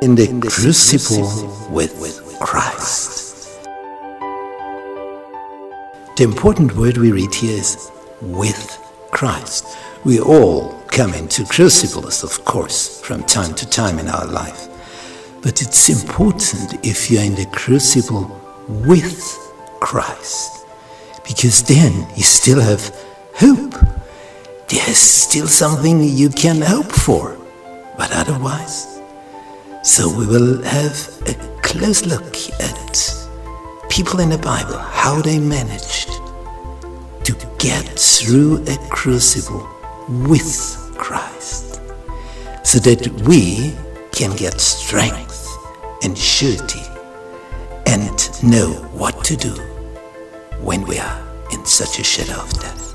in 0.00 0.14
the 0.14 0.28
crucible 0.48 1.70
with 1.70 2.38
Christ. 2.40 3.58
The 6.16 6.22
important 6.24 6.76
word 6.76 6.98
we 6.98 7.10
read 7.10 7.34
here 7.34 7.58
is 7.58 7.90
with 8.20 8.78
Christ. 9.10 9.66
We 10.04 10.20
all 10.20 10.80
come 10.88 11.14
into 11.14 11.44
crucibles, 11.44 12.22
of 12.22 12.44
course, 12.44 13.00
from 13.00 13.24
time 13.24 13.54
to 13.54 13.68
time 13.68 13.98
in 13.98 14.08
our 14.08 14.26
life. 14.26 14.68
But 15.42 15.62
it's 15.62 15.88
important 15.88 16.84
if 16.86 17.10
you're 17.10 17.22
in 17.22 17.34
the 17.34 17.46
crucible 17.46 18.40
with 18.68 19.20
Christ, 19.80 20.64
because 21.26 21.62
then 21.64 22.06
you 22.16 22.22
still 22.22 22.60
have 22.60 22.94
hope. 23.34 23.74
There's 24.68 24.98
still 24.98 25.48
something 25.48 26.02
you 26.02 26.28
can 26.28 26.62
hope 26.62 26.92
for, 26.92 27.36
but 27.96 28.12
otherwise. 28.12 28.97
So 29.88 30.06
we 30.06 30.26
will 30.26 30.62
have 30.64 30.98
a 31.26 31.34
close 31.62 32.04
look 32.04 32.36
at 32.60 33.88
people 33.88 34.20
in 34.20 34.28
the 34.28 34.36
Bible, 34.36 34.76
how 34.76 35.22
they 35.22 35.38
managed 35.38 36.10
to 37.24 37.32
get 37.58 37.98
through 37.98 38.62
a 38.66 38.76
crucible 38.90 39.66
with 40.28 40.92
Christ, 40.98 41.80
so 42.62 42.78
that 42.80 43.08
we 43.26 43.74
can 44.12 44.36
get 44.36 44.60
strength 44.60 45.48
and 46.04 46.16
surety 46.16 46.84
and 47.86 48.42
know 48.42 48.72
what 48.92 49.24
to 49.24 49.36
do 49.36 49.54
when 50.60 50.82
we 50.86 50.98
are 50.98 51.46
in 51.50 51.64
such 51.64 51.98
a 51.98 52.04
shadow 52.04 52.38
of 52.42 52.52
death. 52.60 52.87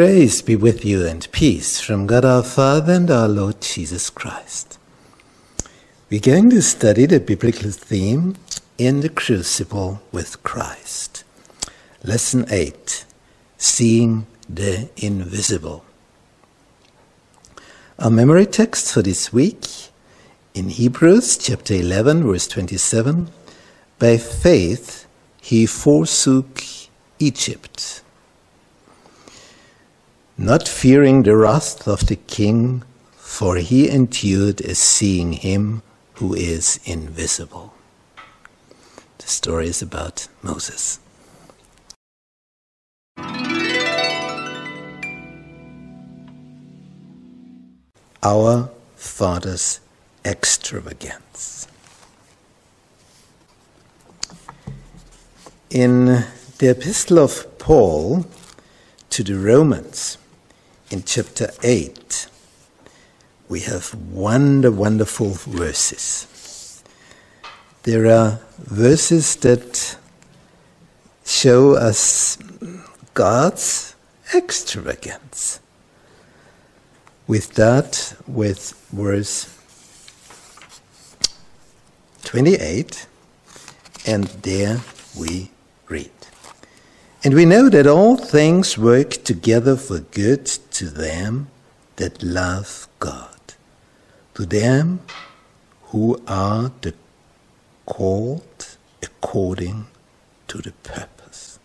Grace 0.00 0.40
be 0.40 0.56
with 0.56 0.82
you 0.82 1.04
and 1.06 1.30
peace 1.30 1.78
from 1.78 2.06
God 2.06 2.24
our 2.24 2.42
Father 2.42 2.94
and 2.94 3.10
our 3.10 3.28
Lord 3.28 3.60
Jesus 3.60 4.08
Christ. 4.08 4.78
We're 6.08 6.20
going 6.20 6.48
to 6.48 6.62
study 6.62 7.04
the 7.04 7.20
biblical 7.20 7.70
theme 7.70 8.36
in 8.78 9.00
the 9.00 9.10
crucible 9.10 10.00
with 10.10 10.42
Christ. 10.42 11.22
Lesson 12.02 12.46
8 12.48 13.04
Seeing 13.58 14.26
the 14.48 14.88
Invisible. 14.96 15.84
Our 17.98 18.10
memory 18.10 18.46
text 18.46 18.94
for 18.94 19.02
this 19.02 19.34
week 19.34 19.66
in 20.54 20.70
Hebrews 20.70 21.36
chapter 21.36 21.74
11, 21.74 22.24
verse 22.24 22.48
27 22.48 23.28
By 23.98 24.16
faith 24.16 25.06
he 25.42 25.66
forsook 25.66 26.62
Egypt 27.18 27.99
not 30.40 30.66
fearing 30.66 31.22
the 31.22 31.36
wrath 31.36 31.86
of 31.86 32.06
the 32.06 32.16
king, 32.16 32.82
for 33.12 33.56
he 33.56 33.90
endured 33.90 34.58
as 34.62 34.78
seeing 34.78 35.34
him 35.34 35.82
who 36.14 36.32
is 36.32 36.80
invisible. 36.86 37.74
The 39.18 39.26
story 39.26 39.66
is 39.66 39.82
about 39.82 40.28
Moses. 40.42 40.98
Our 48.22 48.70
Father's 48.96 49.80
extravagance. 50.24 51.68
In 55.68 56.24
the 56.56 56.70
Epistle 56.70 57.18
of 57.18 57.58
Paul 57.58 58.24
to 59.10 59.22
the 59.22 59.38
Romans, 59.38 60.16
in 60.90 61.04
chapter 61.04 61.50
8, 61.62 62.26
we 63.48 63.60
have 63.60 63.94
wonder, 63.94 64.70
wonderful 64.70 65.30
verses. 65.30 66.82
There 67.84 68.06
are 68.06 68.40
verses 68.58 69.36
that 69.36 69.96
show 71.24 71.74
us 71.74 72.36
God's 73.14 73.94
extravagance. 74.34 75.60
With 77.26 77.54
that, 77.54 78.16
with 78.26 78.72
verse 78.92 79.56
28, 82.24 83.06
and 84.06 84.24
there 84.42 84.80
we 85.16 85.50
read. 85.88 86.10
And 87.22 87.34
we 87.34 87.44
know 87.44 87.68
that 87.68 87.86
all 87.86 88.16
things 88.16 88.78
work 88.78 89.10
together 89.24 89.76
for 89.76 90.00
good 90.00 90.46
to 90.80 90.88
them 90.88 91.48
that 91.96 92.22
love 92.22 92.88
God, 93.00 93.38
to 94.32 94.46
them 94.46 95.00
who 95.88 96.18
are 96.26 96.72
the 96.80 96.94
called 97.84 98.78
according 99.02 99.88
to 100.48 100.56
the 100.62 100.72
purpose. 100.82 101.58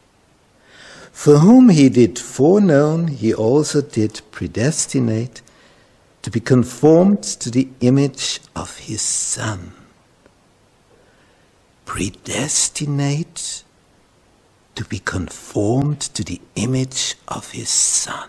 For 1.14 1.38
whom 1.38 1.70
he 1.70 1.88
did 1.88 2.20
foreknown, 2.20 3.08
he 3.08 3.34
also 3.34 3.80
did 3.82 4.20
predestinate 4.32 5.42
to 6.24 6.30
be 6.30 6.42
conformed 6.42 7.24
to 7.24 7.50
the 7.50 7.70
image 7.80 8.42
of 8.54 8.80
his 8.80 9.02
Son. 9.02 9.72
Predestinate 11.86 13.64
to 14.76 14.84
be 14.84 15.00
conformed 15.00 16.02
to 16.02 16.22
the 16.22 16.42
image 16.58 17.16
of 17.30 17.52
his 17.52 17.70
Son. 17.70 18.28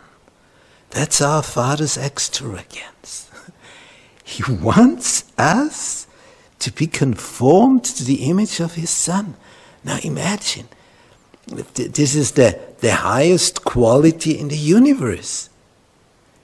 That's 0.90 1.20
our 1.20 1.42
Father's 1.42 1.96
extravagance. 1.96 3.30
He 4.24 4.42
wants 4.52 5.24
us 5.38 6.08
to 6.58 6.72
be 6.72 6.88
conformed 6.88 7.84
to 7.84 8.04
the 8.04 8.28
image 8.28 8.58
of 8.58 8.74
his 8.74 8.90
Son. 8.90 9.36
Now 9.84 9.98
imagine, 10.02 10.66
this 11.46 12.16
is 12.16 12.32
the, 12.32 12.58
the 12.80 12.92
highest 12.92 13.64
quality 13.64 14.36
in 14.36 14.48
the 14.48 14.56
universe. 14.56 15.48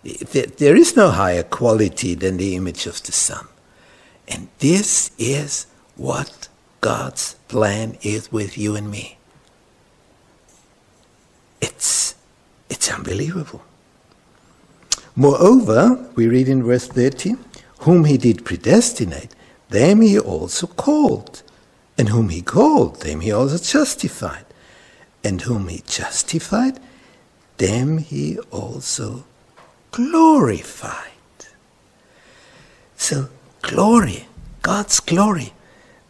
There 0.05 0.77
is 0.77 0.97
no 0.97 1.11
higher 1.11 1.43
quality 1.43 2.15
than 2.15 2.37
the 2.37 2.55
image 2.55 2.87
of 2.87 3.03
the 3.03 3.11
Son. 3.11 3.49
And 4.29 4.49
this 4.61 5.11
is 5.19 5.67
what 5.97 6.49
God's 6.81 7.35
plan 7.49 7.99
is 8.03 8.31
with 8.31 8.57
you 8.57 8.77
and 8.77 8.91
me. 8.91 9.19
It's, 11.61 12.15
it's 12.71 12.93
unbelievable. 12.93 13.63
Moreover, 15.15 16.09
we 16.15 16.27
read 16.27 16.49
in 16.49 16.63
verse 16.63 16.87
30, 16.87 17.35
whom 17.81 18.05
he 18.05 18.17
did 18.17 18.45
predestinate, 18.45 19.35
them 19.69 20.01
he 20.01 20.19
also 20.19 20.67
called. 20.67 21.43
And 21.99 22.09
whom 22.09 22.31
he 22.31 22.41
called, 22.43 23.01
them 23.03 23.21
he 23.21 23.33
also 23.33 23.59
justified. 23.59 24.47
And 25.23 25.43
whom 25.43 25.69
he 25.69 25.83
justified, 25.87 26.81
them 27.59 27.99
he 27.99 28.39
also 28.51 29.25
glorified. 29.91 31.11
So, 32.97 33.29
glory, 33.61 34.27
God's 34.63 35.01
glory, 35.01 35.53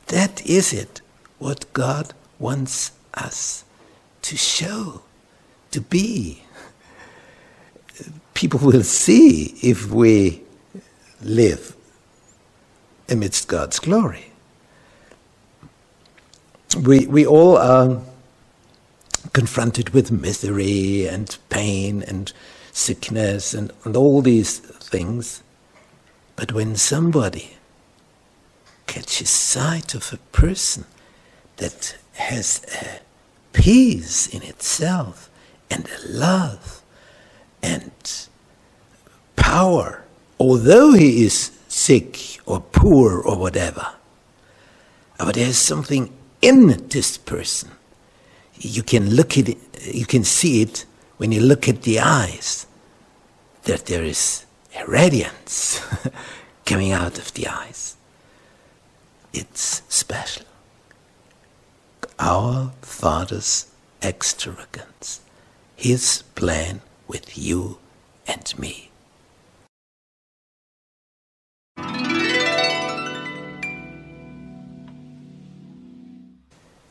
that 0.06 0.44
is 0.46 0.72
it, 0.72 1.00
what 1.38 1.72
God 1.72 2.14
wants 2.38 2.92
us 3.14 3.64
to 4.22 4.36
show, 4.36 5.02
to 5.72 5.80
be 5.80 6.42
people 8.34 8.58
will 8.62 8.82
see 8.82 9.54
if 9.62 9.90
we 9.90 10.42
live 11.22 11.76
amidst 13.08 13.48
God's 13.48 13.78
glory. 13.78 14.26
We, 16.80 17.06
we 17.06 17.26
all 17.26 17.58
are 17.58 18.00
confronted 19.32 19.90
with 19.90 20.10
misery 20.10 21.06
and 21.06 21.36
pain 21.48 22.02
and 22.02 22.32
sickness 22.72 23.54
and, 23.54 23.72
and 23.84 23.96
all 23.96 24.22
these 24.22 24.58
things. 24.58 25.42
But 26.36 26.52
when 26.52 26.76
somebody 26.76 27.56
catches 28.86 29.30
sight 29.30 29.94
of 29.94 30.12
a 30.12 30.36
person 30.36 30.84
that 31.58 31.96
has 32.14 32.64
a 32.74 33.00
peace 33.52 34.26
in 34.26 34.42
itself 34.42 35.30
and 35.70 35.86
a 35.88 36.08
love 36.08 36.81
and 37.62 37.92
power, 39.36 40.04
although 40.38 40.92
he 40.92 41.24
is 41.24 41.50
sick 41.68 42.40
or 42.46 42.60
poor 42.60 43.20
or 43.20 43.36
whatever. 43.36 43.94
But 45.18 45.36
there's 45.36 45.58
something 45.58 46.12
in 46.40 46.88
this 46.88 47.16
person. 47.16 47.70
You 48.58 48.82
can 48.82 49.14
look 49.14 49.38
at 49.38 49.48
it, 49.48 49.58
you 49.94 50.06
can 50.06 50.24
see 50.24 50.62
it 50.62 50.84
when 51.16 51.32
you 51.32 51.40
look 51.40 51.68
at 51.68 51.82
the 51.82 52.00
eyes, 52.00 52.66
that 53.64 53.86
there 53.86 54.02
is 54.02 54.44
a 54.78 54.86
radiance 54.86 55.80
coming 56.66 56.92
out 56.92 57.18
of 57.18 57.32
the 57.34 57.46
eyes. 57.46 57.96
It's 59.32 59.82
special. 59.88 60.46
Our 62.18 62.72
Father's 62.82 63.66
extravagance. 64.02 65.20
His 65.76 66.22
plan 66.34 66.80
with 67.12 67.36
you 67.36 67.78
and 68.26 68.58
me. 68.58 68.90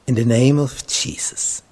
In 0.06 0.16
the 0.16 0.26
name 0.26 0.60
of 0.60 0.86
Jesus. 0.86 1.64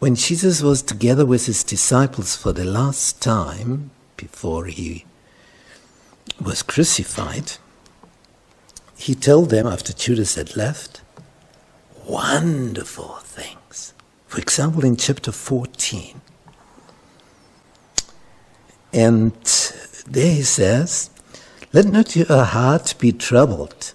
When 0.00 0.14
Jesus 0.16 0.60
was 0.60 0.82
together 0.82 1.24
with 1.24 1.46
his 1.46 1.64
disciples 1.64 2.36
for 2.36 2.52
the 2.52 2.64
last 2.64 3.22
time 3.22 3.90
before 4.18 4.66
he 4.66 5.06
was 6.38 6.62
crucified, 6.62 7.52
he 8.98 9.14
told 9.14 9.48
them 9.48 9.66
after 9.66 9.94
Judas 9.94 10.34
had 10.34 10.56
left 10.56 11.00
wonderful 12.04 13.14
things. 13.22 13.94
For 14.26 14.40
example, 14.40 14.84
in 14.84 14.96
chapter 14.96 15.32
14. 15.32 16.20
And 18.96 19.34
there 20.06 20.32
he 20.32 20.42
says, 20.42 21.10
Let 21.70 21.84
not 21.84 22.16
your 22.16 22.44
heart 22.44 22.94
be 22.98 23.12
troubled. 23.12 23.92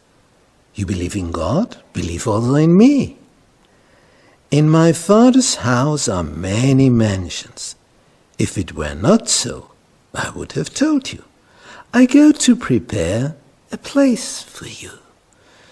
You 0.76 0.86
believe 0.86 1.16
in 1.16 1.32
God, 1.32 1.76
believe 1.92 2.28
also 2.28 2.54
in 2.54 2.78
me. 2.78 3.18
In 4.52 4.70
my 4.70 4.94
Father's 4.94 5.56
house 5.56 6.08
are 6.08 6.24
many 6.24 6.92
mansions. 6.92 7.76
If 8.38 8.60
it 8.60 8.76
were 8.76 8.94
not 8.94 9.28
so, 9.28 9.72
I 10.14 10.30
would 10.30 10.52
have 10.52 10.72
told 10.72 11.12
you. 11.12 11.24
I 11.92 12.06
go 12.06 12.32
to 12.32 12.56
prepare 12.56 13.36
a 13.72 13.78
place 13.80 14.44
for 14.44 14.68
you. 14.68 14.92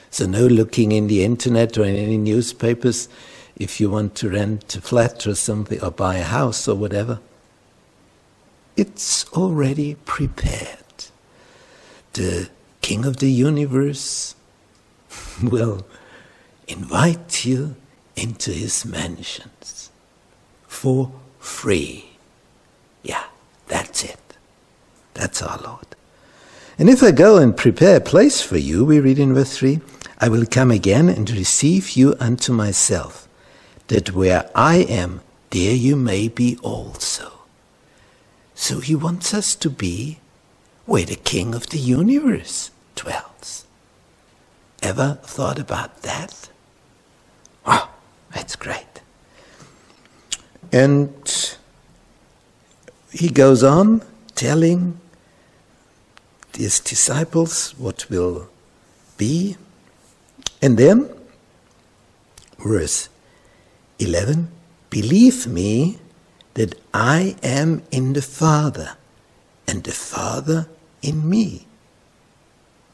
So, 0.10 0.26
no 0.26 0.48
looking 0.48 0.92
in 0.92 1.06
the 1.06 1.24
internet 1.24 1.78
or 1.78 1.84
in 1.84 1.96
any 1.96 2.18
newspapers 2.18 3.08
if 3.56 3.80
you 3.80 3.92
want 3.92 4.16
to 4.16 4.30
rent 4.32 4.76
a 4.76 4.82
flat 4.82 5.28
or 5.28 5.36
something 5.36 5.80
or 5.84 5.92
buy 5.92 6.16
a 6.16 6.24
house 6.24 6.68
or 6.68 6.76
whatever. 6.76 7.20
It's 8.80 9.30
already 9.34 9.96
prepared. 10.06 11.10
The 12.14 12.50
King 12.80 13.04
of 13.04 13.18
the 13.18 13.30
universe 13.30 14.36
will 15.44 15.86
invite 16.66 17.44
you 17.44 17.76
into 18.16 18.52
his 18.52 18.86
mansions 18.86 19.92
for 20.66 21.12
free. 21.40 22.12
Yeah, 23.04 23.26
that's 23.68 24.06
it. 24.06 24.38
That's 25.14 25.42
our 25.42 25.58
Lord. 25.58 25.88
And 26.78 26.90
if 26.90 27.04
I 27.04 27.12
go 27.12 27.36
and 27.36 27.58
prepare 27.58 27.98
a 27.98 28.12
place 28.14 28.42
for 28.42 28.58
you, 28.58 28.86
we 28.86 29.02
read 29.02 29.20
in 29.20 29.34
verse 29.34 29.58
3, 29.58 29.82
I 30.20 30.30
will 30.30 30.46
come 30.46 30.72
again 30.72 31.10
and 31.10 31.30
receive 31.30 31.98
you 31.98 32.16
unto 32.18 32.54
myself, 32.54 33.28
that 33.90 34.14
where 34.14 34.50
I 34.56 34.78
am, 34.78 35.20
there 35.50 35.76
you 35.76 35.98
may 35.98 36.30
be 36.30 36.58
also. 36.62 37.39
So 38.70 38.82
he 38.82 38.94
wants 38.94 39.34
us 39.34 39.56
to 39.56 39.70
be 39.72 40.20
where 40.86 41.04
the 41.04 41.16
King 41.16 41.56
of 41.56 41.72
the 41.72 41.80
universe 41.80 42.70
dwells. 42.94 43.66
Ever 44.84 45.18
thought 45.24 45.58
about 45.58 46.04
that? 46.04 46.50
Oh, 47.66 47.90
that's 48.32 48.56
great. 48.56 49.02
And 50.72 51.58
he 53.12 53.30
goes 53.30 53.64
on 53.64 54.04
telling 54.36 55.00
his 56.56 56.80
disciples 56.80 57.72
what 57.80 58.08
will 58.12 58.50
be. 59.18 59.58
And 60.62 60.78
then, 60.78 61.10
verse 62.60 63.10
11 63.98 64.52
Believe 64.92 65.48
me 65.48 65.98
that 66.60 66.76
I 66.94 67.38
am 67.42 67.84
in 67.90 68.12
the 68.12 68.22
Father, 68.22 68.98
and 69.66 69.82
the 69.82 69.94
Father 69.94 70.68
in 71.02 71.30
me. 71.30 71.66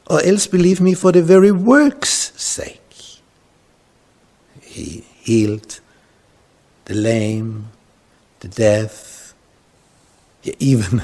Or 0.06 0.22
else 0.24 0.46
believe 0.46 0.80
me 0.80 0.94
for 0.94 1.10
the 1.10 1.20
very 1.20 1.50
work's 1.50 2.30
sake. 2.40 2.94
He 4.60 5.04
healed 5.16 5.80
the 6.84 6.94
lame, 6.94 7.70
the 8.38 8.46
deaf, 8.46 9.34
even 10.60 11.02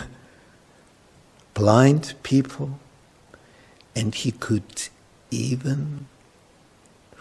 blind 1.54 2.14
people, 2.22 2.78
and 3.96 4.14
he 4.14 4.30
could 4.30 4.88
even 5.32 6.06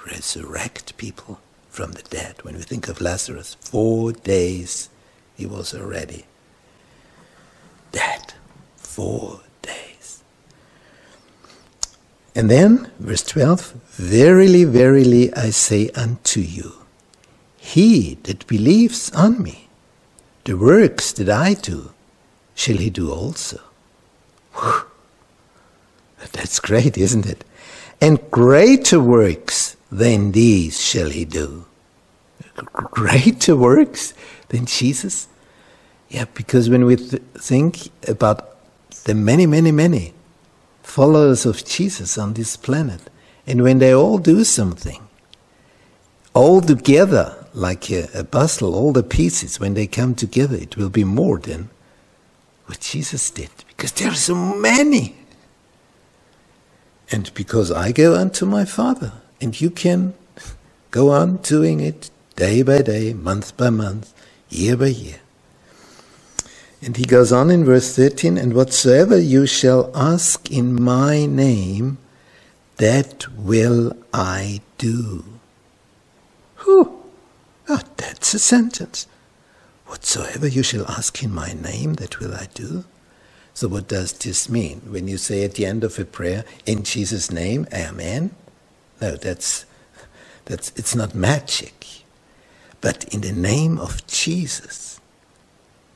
resurrect 0.06 0.96
people 0.98 1.40
from 1.68 1.94
the 1.94 2.04
dead. 2.04 2.44
When 2.44 2.54
we 2.58 2.62
think 2.62 2.88
of 2.88 3.02
Lazarus, 3.02 3.56
four 3.60 4.12
days 4.12 4.92
he 5.42 5.48
was 5.48 5.74
already 5.74 6.26
dead. 7.92 8.34
Four 8.76 9.40
days. 9.64 10.22
And 12.36 12.50
then, 12.50 12.92
verse 13.00 13.24
12 13.24 13.74
Verily, 13.94 14.66
verily, 14.66 15.34
I 15.34 15.50
say 15.50 15.90
unto 15.96 16.42
you, 16.42 16.74
he 17.58 18.20
that 18.24 18.46
believes 18.46 19.12
on 19.14 19.42
me, 19.42 19.68
the 20.44 20.58
works 20.58 21.12
that 21.14 21.30
I 21.30 21.56
do, 21.56 21.92
shall 22.54 22.78
he 22.78 22.92
do 22.92 23.12
also. 23.12 23.60
That's 26.34 26.60
great, 26.60 27.00
isn't 27.00 27.26
it? 27.26 27.44
And 28.00 28.30
greater 28.30 29.00
works 29.00 29.76
than 29.92 30.34
these 30.34 30.80
shall 30.80 31.10
he 31.10 31.26
do. 31.26 31.66
Greater 32.74 33.56
works 33.70 34.14
than 34.50 34.66
Jesus? 34.66 35.28
Yeah, 36.10 36.26
because 36.34 36.70
when 36.70 36.86
we 36.86 36.98
th- 36.98 37.22
think 37.36 37.90
about 38.08 38.58
the 39.06 39.16
many, 39.16 39.46
many, 39.46 39.72
many 39.72 40.14
followers 40.84 41.46
of 41.46 41.64
Jesus 41.66 42.18
on 42.18 42.34
this 42.34 42.58
planet, 42.58 43.10
and 43.48 43.64
when 43.64 43.80
they 43.80 43.94
all 43.94 44.18
do 44.18 44.44
something, 44.44 45.08
all 46.34 46.62
together, 46.62 47.36
like 47.54 47.90
a, 47.92 48.08
a 48.14 48.64
all 48.64 48.94
the 48.94 49.04
pieces, 49.04 49.60
when 49.60 49.74
they 49.74 49.88
come 49.88 50.16
together, 50.16 50.56
it 50.56 50.78
will 50.78 50.90
be 50.90 51.04
more 51.04 51.40
than 51.40 51.70
what 52.66 52.80
Jesus 52.80 53.30
did, 53.32 53.50
because 53.70 53.92
there 53.94 54.12
are 54.12 54.16
so 54.16 54.36
many. 54.36 55.16
And 57.10 57.34
because 57.34 57.72
I 57.72 57.92
go 57.92 58.16
unto 58.16 58.46
my 58.46 58.66
Father, 58.66 59.14
and 59.42 59.60
you 59.60 59.70
can 59.70 60.14
go 60.92 61.12
on 61.12 61.38
doing 61.38 61.80
it 61.80 62.10
day 62.42 62.64
by 62.64 62.82
day, 62.82 63.14
month 63.14 63.56
by 63.56 63.70
month, 63.70 64.16
year 64.50 64.76
by 64.76 64.88
year. 64.88 65.20
And 66.82 66.98
he 66.98 67.06
goes 67.06 67.32
on 67.32 67.52
in 67.52 67.64
verse 67.64 67.96
13, 67.96 68.36
and 68.36 68.56
whatsoever 68.56 69.16
you 69.16 69.46
shall 69.46 69.92
ask 69.96 70.50
in 70.50 70.82
my 70.82 71.28
name, 71.28 72.00
that 72.78 73.28
will 73.38 73.96
I 74.12 74.62
do. 74.80 75.24
Whew. 76.64 77.04
Oh, 77.70 77.82
that's 77.98 78.34
a 78.34 78.40
sentence. 78.40 79.06
Whatsoever 79.86 80.48
you 80.48 80.64
shall 80.64 80.88
ask 80.88 81.22
in 81.22 81.32
my 81.32 81.54
name, 81.54 81.94
that 82.02 82.20
will 82.20 82.34
I 82.34 82.48
do. 82.56 82.86
So, 83.54 83.68
what 83.68 83.88
does 83.88 84.14
this 84.14 84.50
mean? 84.50 84.82
When 84.88 85.08
you 85.08 85.18
say 85.18 85.44
at 85.44 85.54
the 85.54 85.68
end 85.68 85.84
of 85.84 86.00
a 86.00 86.06
prayer, 86.06 86.44
in 86.66 86.82
Jesus' 86.82 87.30
name, 87.30 87.68
Amen? 87.72 88.32
No, 89.00 89.16
that's, 89.16 89.66
that's, 90.46 90.72
it's 90.76 90.96
not 90.96 91.14
magic. 91.14 91.81
But 92.82 93.06
in 93.14 93.22
the 93.22 93.32
name 93.32 93.78
of 93.78 94.06
Jesus, 94.08 95.00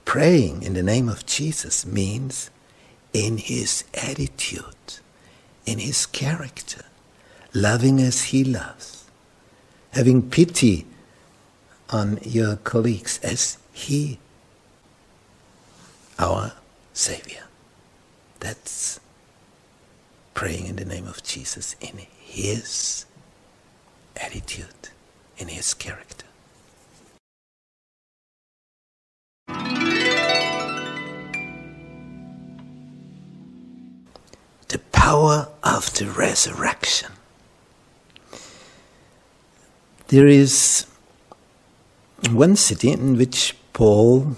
praying 0.06 0.64
in 0.64 0.74
the 0.74 0.84
name 0.84 1.10
of 1.10 1.26
Jesus 1.26 1.86
means 1.86 2.50
in 3.14 3.38
his 3.38 3.84
attitude, 3.94 5.00
in 5.66 5.80
his 5.80 6.06
character, 6.06 6.86
loving 7.54 8.00
as 8.00 8.26
he 8.26 8.44
loves, 8.44 9.06
having 9.92 10.30
pity 10.30 10.86
on 11.90 12.20
your 12.22 12.58
colleagues 12.58 13.20
as 13.24 13.58
he, 13.74 14.20
our 16.20 16.54
Savior. 16.94 17.44
That's 18.40 19.00
praying 20.36 20.68
in 20.68 20.76
the 20.76 20.86
name 20.86 21.08
of 21.08 21.24
Jesus 21.24 21.76
in 21.82 22.02
His 22.20 23.06
attitude, 24.16 24.90
in 25.38 25.48
His 25.48 25.74
character. 25.74 26.25
The 34.68 34.80
power 34.92 35.48
of 35.64 35.94
the 35.94 36.08
resurrection. 36.08 37.12
There 40.08 40.28
is 40.28 40.86
one 42.32 42.56
city 42.56 42.92
in 42.92 43.18
which 43.18 43.56
Paul 43.74 44.36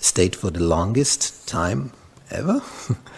stayed 0.00 0.36
for 0.36 0.50
the 0.50 0.62
longest 0.62 1.48
time 1.48 1.92
ever 2.30 2.62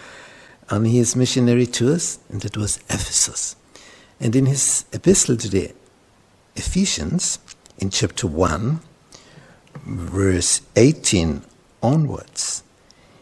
on 0.69 0.85
his 0.85 1.15
missionary 1.15 1.67
tours, 1.67 2.19
and 2.29 2.41
that 2.41 2.57
was 2.57 2.77
Ephesus. 2.89 3.55
And 4.19 4.35
in 4.35 4.45
his 4.45 4.85
epistle 4.93 5.37
to 5.37 5.49
the 5.49 5.73
Ephesians, 6.55 7.39
in 7.77 7.89
chapter 7.89 8.27
1, 8.27 8.79
verse 9.85 10.61
18 10.75 11.43
onwards, 11.81 12.63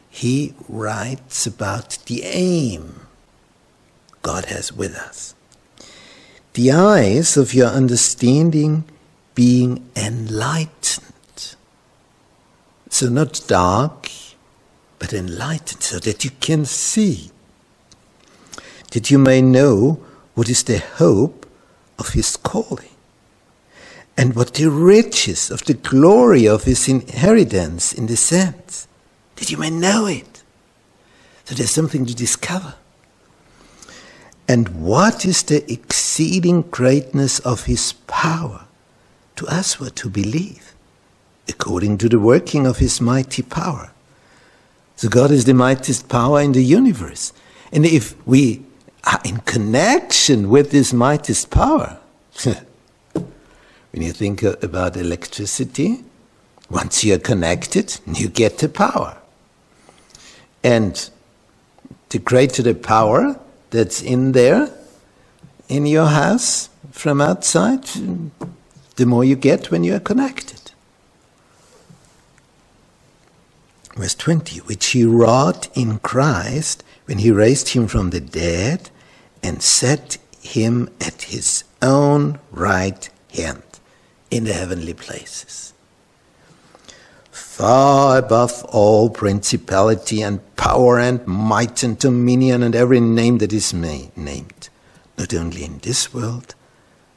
he 0.10 0.54
writes 0.68 1.48
about 1.48 1.98
the 2.06 2.24
aim 2.24 3.08
God 4.22 4.46
has 4.46 4.74
with 4.74 4.96
us. 4.96 5.36
The 6.54 6.72
eyes 6.72 7.38
of 7.38 7.54
your 7.54 7.68
understanding 7.68 8.84
being 9.36 9.90
enlightened. 9.96 11.56
So, 12.90 13.08
not 13.08 13.42
dark, 13.48 14.10
but 14.98 15.14
enlightened, 15.14 15.84
so 15.84 16.00
that 16.00 16.26
you 16.26 16.32
can 16.42 16.66
see. 16.66 17.32
That 18.92 19.10
you 19.10 19.20
may 19.20 19.42
know 19.42 20.04
what 20.34 20.50
is 20.50 20.64
the 20.64 20.80
hope 20.80 21.46
of 21.98 22.10
his 22.10 22.36
calling, 22.36 22.89
and 24.20 24.36
what 24.36 24.56
the 24.56 24.70
riches 24.70 25.50
of 25.50 25.64
the 25.64 25.74
glory 25.74 26.46
of 26.46 26.66
his 26.66 26.90
inheritance 26.90 27.94
in 27.94 28.08
the 28.08 28.18
saints, 28.18 28.86
that 29.38 29.50
you 29.50 29.56
may 29.56 29.70
know 29.70 30.08
it. 30.08 30.44
So 31.46 31.56
there's 31.56 31.72
something 31.72 32.06
to 32.06 32.14
discover. 32.14 32.74
And 34.46 34.82
what 34.84 35.26
is 35.26 35.44
the 35.44 35.64
exceeding 35.72 36.64
greatness 36.64 37.40
of 37.40 37.64
his 37.64 37.94
power 38.08 38.66
to 39.38 39.48
us 39.48 39.80
what 39.80 39.96
to 39.96 40.10
believe, 40.10 40.76
according 41.48 41.98
to 42.00 42.10
the 42.10 42.20
working 42.20 42.68
of 42.68 42.80
his 42.80 43.00
mighty 43.00 43.42
power? 43.42 43.94
So 44.98 45.08
God 45.08 45.32
is 45.32 45.46
the 45.46 45.54
mightiest 45.54 46.10
power 46.10 46.42
in 46.42 46.52
the 46.52 46.64
universe. 46.64 47.32
And 47.72 47.86
if 47.86 48.16
we 48.28 48.66
are 49.06 49.22
in 49.24 49.38
connection 49.38 50.50
with 50.50 50.72
this 50.72 50.92
mightiest 50.92 51.50
power, 51.52 52.00
when 53.92 54.04
you 54.04 54.12
think 54.12 54.44
about 54.44 54.96
electricity, 54.98 56.04
once 56.70 57.04
you're 57.04 57.20
connected, 57.20 58.00
you 58.14 58.30
get 58.30 58.60
the 58.60 58.70
power. 58.70 59.18
And 60.64 61.10
the 62.10 62.20
greater 62.20 62.62
the 62.62 62.76
power, 62.76 63.40
that's 63.72 64.02
in 64.02 64.32
there 64.32 64.72
in 65.68 65.86
your 65.86 66.08
house 66.08 66.70
from 66.92 67.22
outside, 67.22 67.86
the 68.96 69.06
more 69.06 69.24
you 69.24 69.36
get 69.36 69.72
when 69.72 69.84
you 69.84 69.96
are 69.96 70.00
connected. 70.00 70.72
Verse 73.96 74.16
20, 74.16 74.60
which 74.62 74.88
he 74.88 75.04
wrought 75.04 75.70
in 75.76 76.00
Christ 76.00 76.84
when 77.06 77.20
he 77.20 77.32
raised 77.32 77.70
him 77.70 77.88
from 77.88 78.10
the 78.12 78.22
dead 78.22 78.90
and 79.44 79.62
set 79.62 80.18
him 80.42 80.90
at 81.02 81.24
his 81.24 81.64
own 81.82 82.40
right 82.52 83.10
hand 83.36 83.69
in 84.32 84.44
the 84.44 84.54
heavenly 84.54 84.94
places 84.94 85.74
far 87.60 88.18
above 88.18 88.64
all 88.70 89.10
principality 89.10 90.22
and 90.22 90.40
power 90.56 90.98
and 90.98 91.28
might 91.28 91.84
and 91.84 92.00
dominion 92.00 92.64
and 92.64 92.74
every 92.74 93.02
name 93.02 93.38
that 93.40 93.52
is 93.52 93.74
named, 93.74 94.70
not 95.18 95.34
only 95.34 95.66
in 95.66 95.78
this 95.80 96.14
world, 96.14 96.56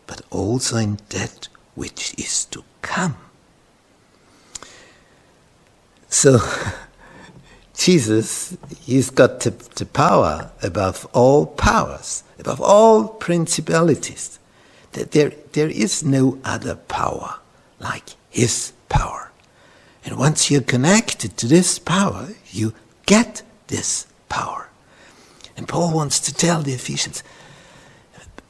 but 0.09 0.21
also 0.31 0.79
in 0.79 0.99
that 1.11 1.47
which 1.77 2.13
is 2.19 2.45
to 2.47 2.65
come. 2.83 3.17
So, 6.09 6.41
Jesus, 7.77 8.57
he's 8.81 9.11
got 9.11 9.39
the, 9.39 9.51
the 9.77 9.87
power 9.87 10.51
above 10.61 11.07
all 11.13 11.47
powers, 11.47 12.25
above 12.41 12.61
all 12.61 13.07
principalities. 13.07 14.41
There, 14.93 15.33
there 15.53 15.69
is 15.69 16.05
no 16.05 16.39
other 16.45 16.75
power 16.75 17.37
like 17.79 18.11
his 18.31 18.73
power. 18.89 19.31
And 20.05 20.19
once 20.19 20.51
you're 20.51 20.61
connected 20.61 21.37
to 21.39 21.47
this 21.47 21.79
power, 21.79 22.31
you 22.51 22.75
get 23.07 23.43
this 23.69 24.07
power. 24.29 24.69
And 25.57 25.69
Paul 25.69 25.95
wants 25.95 26.21
to 26.21 26.35
tell 26.35 26.63
the 26.63 26.73
Ephesians 26.73 27.23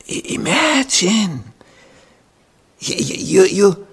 imagine, 0.06 1.44
you, 2.80 2.96
you, 2.98 3.42
you, 3.44 3.86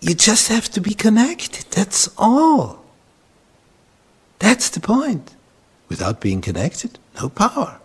you 0.00 0.14
just 0.14 0.48
have 0.48 0.68
to 0.70 0.80
be 0.80 0.94
connected. 0.94 1.66
That's 1.70 2.10
all. 2.18 2.84
That's 4.38 4.68
the 4.70 4.80
point. 4.80 5.34
Without 5.88 6.20
being 6.20 6.40
connected, 6.40 6.98
no 7.20 7.28
power. 7.28 7.78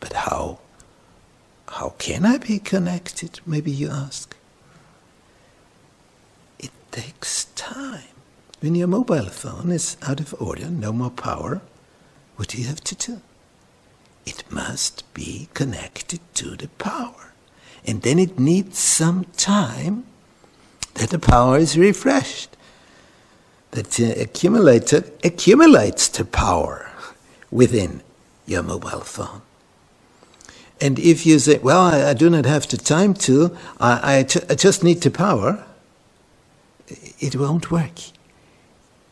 But 0.00 0.12
how? 0.12 0.58
How 1.78 1.88
can 1.98 2.24
I 2.24 2.38
be 2.38 2.60
connected? 2.60 3.40
Maybe 3.44 3.72
you 3.72 3.90
ask 3.90 4.36
It 6.56 6.70
takes 6.92 7.46
time. 7.56 8.14
When 8.60 8.76
your 8.76 8.86
mobile 8.86 9.28
phone 9.28 9.72
is 9.72 9.96
out 10.00 10.20
of 10.20 10.40
order, 10.40 10.70
no 10.70 10.92
more 10.92 11.10
power, 11.10 11.62
what 12.36 12.48
do 12.50 12.58
you 12.58 12.68
have 12.68 12.82
to 12.82 12.94
do? 12.94 13.20
It 14.24 14.44
must 14.52 15.02
be 15.14 15.48
connected 15.52 16.20
to 16.34 16.54
the 16.54 16.68
power. 16.78 17.32
And 17.84 18.02
then 18.02 18.20
it 18.20 18.38
needs 18.38 18.78
some 18.78 19.24
time 19.36 20.04
that 20.94 21.10
the 21.10 21.18
power 21.18 21.58
is 21.58 21.76
refreshed. 21.76 22.56
That 23.72 23.90
the 23.90 24.12
accumulator 24.12 25.02
accumulates 25.24 26.06
the 26.06 26.24
power 26.24 26.92
within 27.50 28.02
your 28.46 28.62
mobile 28.62 29.00
phone. 29.00 29.42
And 30.80 30.98
if 30.98 31.24
you 31.24 31.38
say, 31.38 31.58
well, 31.58 31.80
I, 31.80 32.10
I 32.10 32.14
do 32.14 32.28
not 32.28 32.46
have 32.46 32.66
the 32.68 32.76
time 32.76 33.14
to, 33.14 33.56
I, 33.80 34.18
I, 34.18 34.22
ju- 34.24 34.44
I 34.50 34.54
just 34.54 34.82
need 34.82 35.00
the 35.02 35.10
power, 35.10 35.64
it 37.20 37.36
won't 37.36 37.70
work. 37.70 37.92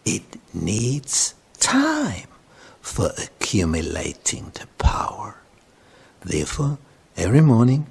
It 0.05 0.23
needs 0.53 1.35
time 1.61 2.27
for 2.81 3.13
accumulating 3.17 4.51
the 4.55 4.67
power. 4.79 5.37
Therefore, 6.25 6.79
every 7.17 7.41
morning, 7.41 7.87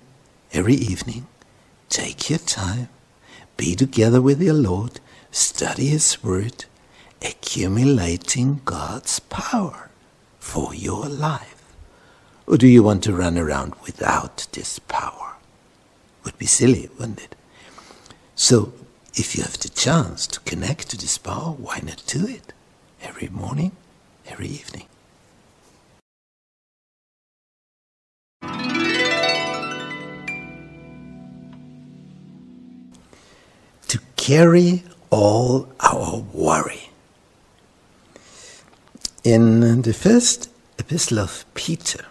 every 0.52 0.76
evening, 0.76 1.28
take 1.90 2.30
your 2.30 2.40
time, 2.40 2.90
be 3.58 3.76
together 3.76 4.22
with 4.22 4.42
your 4.42 4.54
Lord, 4.54 5.00
study 5.32 5.88
His 5.88 6.22
Word, 6.24 6.66
accumulating 7.22 8.62
God's 8.66 9.20
power 9.20 9.90
for 10.40 10.76
your 10.76 11.08
life. 11.08 11.51
Or 12.48 12.58
do 12.58 12.68
you 12.68 12.84
want 12.84 13.04
to 13.04 13.14
run 13.14 13.38
around 13.38 13.76
without 13.86 14.48
this 14.52 14.80
power? 14.80 15.36
Would 16.26 16.38
be 16.38 16.46
silly, 16.46 16.90
wouldn't 17.00 17.22
it? 17.24 17.36
So 18.36 18.74
if 19.14 19.36
you 19.36 19.44
have 19.44 19.58
the 19.58 19.70
chance 19.70 20.28
to 20.28 20.40
connect 20.42 20.90
to 20.90 20.98
this 20.98 21.18
power, 21.18 21.52
why 21.52 21.80
not 21.84 22.04
do 22.08 22.28
it? 22.28 22.54
Every 23.02 23.30
morning, 23.30 23.72
every 24.28 24.48
evening. 24.48 24.88
To 33.88 34.00
carry 34.16 34.84
all 35.10 35.68
our 35.80 36.24
worry. 36.34 36.90
In 39.24 39.82
the 39.82 39.94
first 39.94 40.50
epistle 40.80 41.20
of 41.20 41.46
Peter, 41.54 42.06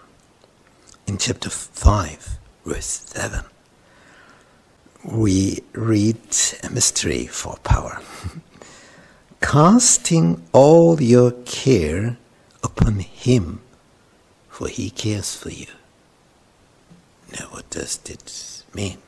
in 1.10 1.18
chapter 1.18 1.50
5, 1.50 2.38
verse 2.64 3.02
7, 3.06 3.40
we 5.04 5.58
read 5.72 6.20
a 6.62 6.70
mystery 6.70 7.26
for 7.26 7.56
power. 7.64 8.00
Casting 9.40 10.40
all 10.52 11.02
your 11.02 11.32
care 11.46 12.16
upon 12.62 13.00
Him, 13.00 13.60
for 14.48 14.68
He 14.68 14.88
cares 14.88 15.34
for 15.34 15.50
you. 15.50 15.66
Now, 17.32 17.46
what 17.46 17.68
does 17.70 17.96
this 17.96 18.62
mean 18.72 18.98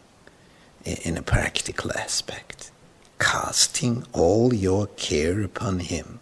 in 0.85 1.17
a 1.17 1.23
practical 1.23 1.93
aspect? 1.93 2.73
Casting 3.21 4.05
all 4.13 4.53
your 4.53 4.89
care 4.89 5.41
upon 5.41 5.79
Him. 5.79 6.19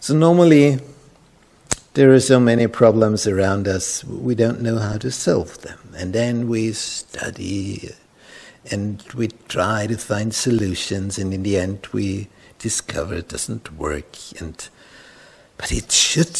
So, 0.00 0.14
normally, 0.14 0.80
there 1.94 2.12
are 2.12 2.20
so 2.20 2.40
many 2.40 2.66
problems 2.66 3.26
around 3.26 3.68
us, 3.68 4.02
we 4.04 4.34
don't 4.34 4.62
know 4.62 4.78
how 4.78 4.96
to 4.98 5.10
solve 5.10 5.60
them. 5.60 5.78
And 5.96 6.12
then 6.12 6.48
we 6.48 6.72
study 6.72 7.90
and 8.70 9.02
we 9.14 9.28
try 9.48 9.86
to 9.86 9.98
find 9.98 10.34
solutions 10.34 11.18
and 11.18 11.34
in 11.34 11.42
the 11.42 11.58
end 11.58 11.86
we 11.92 12.28
discover 12.58 13.14
it 13.16 13.28
doesn't 13.28 13.76
work. 13.76 14.16
And 14.40 14.68
but 15.58 15.70
it 15.70 15.92
should 15.92 16.38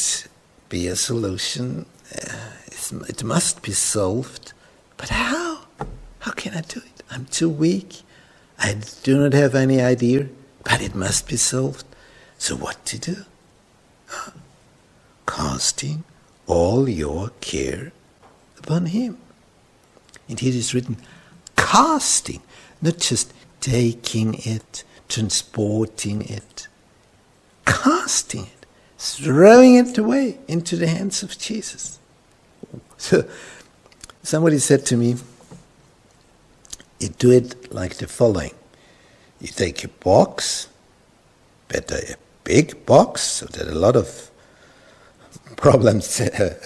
be 0.69 0.87
a 0.87 0.97
solution. 0.97 1.87
Uh, 2.15 2.51
it 3.09 3.23
must 3.23 3.63
be 3.63 3.73
solved. 3.73 4.53
But 4.97 5.11
how? 5.11 5.61
How 6.21 6.33
can 6.33 6.55
i 6.55 6.61
do 6.63 6.79
it? 6.79 7.03
I'm 7.11 7.27
too 7.27 7.49
weak. 7.49 8.03
I 8.59 8.77
do 9.03 9.19
not 9.19 9.33
have 9.33 9.55
any 9.55 9.81
idea. 9.81 10.29
But 10.65 10.81
it 10.81 10.95
must 10.95 11.29
be 11.29 11.37
solved. 11.37 11.85
So 12.39 12.57
what 12.57 12.85
to 12.87 12.99
do 12.99 13.25
casting 15.37 16.05
all 16.47 16.89
your 16.89 17.31
care 17.41 17.93
upon 18.59 18.87
him 18.87 19.17
and 20.29 20.41
here 20.41 20.55
is 20.55 20.75
written 20.75 20.97
casting, 21.57 22.43
not 22.81 22.99
just 22.99 23.33
taking 23.61 24.35
it, 24.45 24.85
transporting 25.09 26.23
it, 26.23 26.69
casting 27.67 28.45
it, 28.45 28.67
throwing 28.99 29.77
it 29.77 29.97
away 29.97 30.39
into 30.49 30.77
the 30.77 30.87
hands 30.87 31.23
of 31.23 31.39
Jesus. 31.39 31.99
So 32.99 33.25
somebody 34.23 34.59
said 34.59 34.85
to 34.87 34.97
me, 34.97 35.17
you 37.01 37.09
do 37.09 37.31
it 37.31 37.73
like 37.73 37.97
the 37.97 38.07
following. 38.07 38.55
You 39.41 39.49
take 39.49 39.83
a 39.83 39.89
box, 39.89 40.69
better 41.69 41.97
a 41.97 42.15
big 42.45 42.85
box, 42.87 43.23
so 43.23 43.47
that 43.47 43.67
a 43.67 43.75
lot 43.75 43.97
of 43.97 44.31
problems 45.57 46.21
uh, 46.21 46.59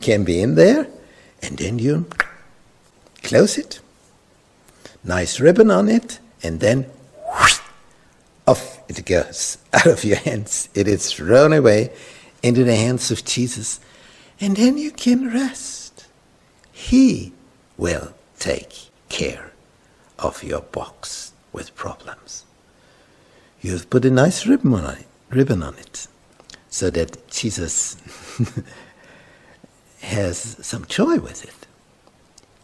can 0.00 0.24
be 0.24 0.40
in 0.40 0.54
there, 0.56 0.88
and 1.42 1.56
then 1.58 1.78
you 1.78 2.06
close 3.22 3.56
it, 3.56 3.80
nice 5.02 5.40
ribbon 5.40 5.70
on 5.70 5.88
it, 5.88 6.18
and 6.42 6.60
then 6.60 6.82
whoosh, 7.26 7.60
off 8.46 8.80
it 8.88 9.04
goes 9.06 9.58
out 9.72 9.86
of 9.86 10.04
your 10.04 10.16
hands. 10.16 10.68
It 10.74 10.88
is 10.88 11.12
thrown 11.12 11.52
away 11.52 11.92
into 12.42 12.64
the 12.64 12.76
hands 12.76 13.10
of 13.10 13.24
Jesus, 13.24 13.80
and 14.40 14.56
then 14.56 14.78
you 14.78 14.90
can 14.90 15.32
rest. 15.32 16.06
He 16.72 17.32
will 17.76 18.12
take 18.38 18.90
care 19.08 19.52
of 20.18 20.42
your 20.42 20.60
box 20.60 21.32
with 21.52 21.74
problems. 21.74 22.44
You've 23.60 23.88
put 23.88 24.04
a 24.04 24.10
nice 24.10 24.46
ribbon 24.46 24.74
on 24.74 24.96
it, 24.96 25.06
ribbon 25.30 25.62
on 25.62 25.78
it 25.78 26.08
so 26.74 26.90
that 26.90 27.28
Jesus 27.30 27.96
has 30.00 30.56
some 30.60 30.84
joy 30.86 31.18
with 31.18 31.44
it. 31.44 31.68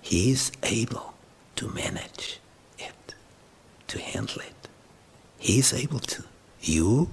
He 0.03 0.33
is 0.33 0.51
able 0.65 1.15
to 1.55 1.69
manage 1.69 2.41
it, 2.77 3.15
to 3.87 4.01
handle 4.01 4.43
it. 4.43 4.69
He 5.39 5.61
is 5.61 5.73
able 5.73 6.01
to. 6.01 6.25
You, 6.61 7.09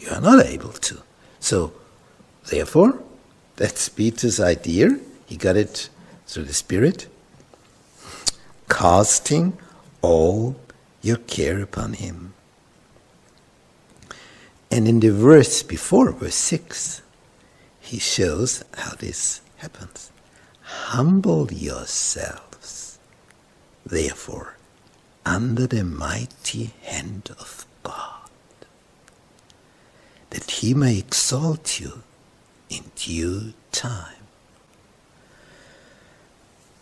you 0.00 0.10
are 0.10 0.20
not 0.20 0.44
able 0.44 0.72
to. 0.72 0.98
So, 1.38 1.72
therefore, 2.48 3.00
that's 3.54 3.88
Peter's 3.88 4.40
idea. 4.40 4.98
He 5.26 5.36
got 5.36 5.56
it 5.56 5.88
through 6.26 6.46
the 6.46 6.52
Spirit. 6.52 7.06
Casting 8.68 9.56
all 10.02 10.56
your 11.00 11.18
care 11.18 11.62
upon 11.62 11.92
Him. 11.92 12.34
And 14.70 14.86
in 14.86 15.00
the 15.00 15.10
verse 15.10 15.62
before, 15.62 16.12
verse 16.12 16.36
6, 16.36 17.02
he 17.80 17.98
shows 17.98 18.62
how 18.76 18.94
this 18.94 19.40
happens. 19.56 20.12
Humble 20.62 21.52
yourselves, 21.52 22.98
therefore, 23.84 24.56
under 25.26 25.66
the 25.66 25.82
mighty 25.82 26.72
hand 26.82 27.30
of 27.38 27.66
God, 27.82 28.30
that 30.30 30.50
he 30.50 30.72
may 30.72 30.98
exalt 30.98 31.80
you 31.80 32.02
in 32.68 32.84
due 32.94 33.52
time. 33.72 34.14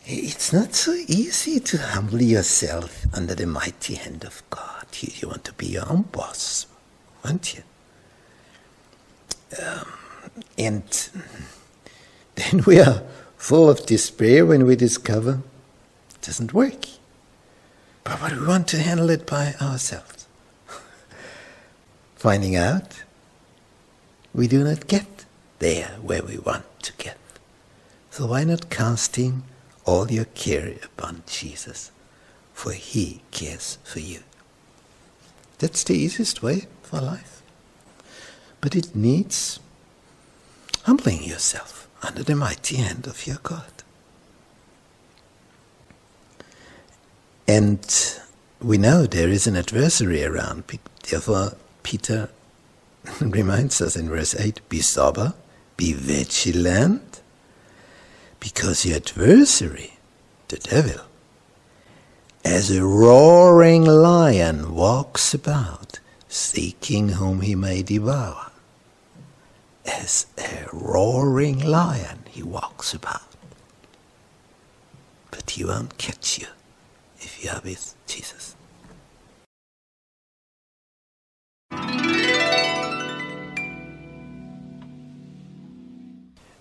It's 0.04 0.52
not 0.52 0.74
so 0.74 0.92
easy 0.92 1.58
to 1.60 1.78
humble 1.78 2.22
yourself 2.22 3.06
under 3.14 3.34
the 3.34 3.46
mighty 3.46 3.94
hand 3.94 4.24
of 4.24 4.42
God. 4.50 4.86
You, 5.00 5.12
you 5.16 5.28
want 5.28 5.44
to 5.44 5.52
be 5.54 5.66
your 5.66 5.90
own 5.90 6.02
boss, 6.02 6.66
want 7.24 7.54
you? 7.54 7.62
Um, 9.62 9.92
and 10.56 11.08
then 12.34 12.62
we 12.66 12.80
are 12.80 13.02
full 13.36 13.70
of 13.70 13.86
despair 13.86 14.44
when 14.44 14.66
we 14.66 14.76
discover 14.76 15.42
it 16.10 16.22
doesn't 16.22 16.52
work. 16.52 16.86
But, 18.04 18.20
but 18.20 18.32
we 18.32 18.46
want 18.46 18.68
to 18.68 18.78
handle 18.78 19.10
it 19.10 19.26
by 19.26 19.54
ourselves. 19.60 20.26
Finding 22.16 22.56
out 22.56 23.02
we 24.34 24.46
do 24.46 24.62
not 24.62 24.86
get 24.86 25.24
there 25.58 25.96
where 26.00 26.22
we 26.22 26.38
want 26.38 26.64
to 26.82 26.92
get. 26.96 27.18
So 28.10 28.26
why 28.26 28.44
not 28.44 28.70
casting 28.70 29.42
all 29.84 30.10
your 30.10 30.26
care 30.26 30.74
upon 30.84 31.22
Jesus? 31.26 31.90
For 32.52 32.72
he 32.72 33.22
cares 33.30 33.78
for 33.84 34.00
you. 34.00 34.20
That's 35.58 35.82
the 35.82 35.94
easiest 35.94 36.42
way 36.42 36.66
for 36.82 37.00
life. 37.00 37.37
But 38.60 38.74
it 38.74 38.94
needs 38.94 39.60
humbling 40.84 41.22
yourself 41.22 41.88
under 42.02 42.22
the 42.22 42.34
mighty 42.34 42.76
hand 42.76 43.06
of 43.06 43.26
your 43.26 43.38
God. 43.42 43.72
And 47.46 48.18
we 48.60 48.76
know 48.76 49.06
there 49.06 49.28
is 49.28 49.46
an 49.46 49.56
adversary 49.56 50.24
around. 50.24 50.64
Therefore, 51.08 51.52
Peter 51.82 52.28
reminds 53.20 53.80
us 53.80 53.96
in 53.96 54.08
verse 54.08 54.34
8 54.34 54.60
be 54.68 54.80
sober, 54.80 55.34
be 55.76 55.92
vigilant, 55.92 57.22
because 58.40 58.84
your 58.84 58.96
adversary, 58.96 59.94
the 60.48 60.58
devil, 60.58 61.00
as 62.44 62.70
a 62.70 62.84
roaring 62.84 63.84
lion 63.84 64.74
walks 64.74 65.34
about, 65.34 66.00
seeking 66.28 67.10
whom 67.10 67.40
he 67.40 67.54
may 67.54 67.82
devour 67.82 68.50
as 69.84 70.26
a 70.36 70.66
roaring 70.72 71.58
lion 71.58 72.18
he 72.30 72.42
walks 72.42 72.92
about. 72.92 73.22
But 75.30 75.50
he 75.50 75.64
won't 75.64 75.98
catch 75.98 76.38
you 76.38 76.46
if 77.20 77.42
you 77.42 77.50
are 77.50 77.60
with 77.64 77.94
Jesus. 78.06 78.54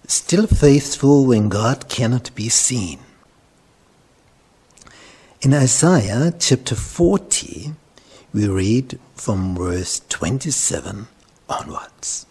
Still 0.09 0.47
faithful 0.47 1.25
when 1.25 1.49
God 1.49 1.89
cannot 1.89 2.33
be 2.33 2.49
seen. 2.49 2.99
In 5.41 5.53
Isaiah 5.53 6.33
chapter 6.39 6.75
40, 6.75 7.73
we 8.33 8.47
read 8.47 8.99
from 9.15 9.55
verse 9.55 10.01
27 10.09 11.07
onwards 11.49 12.27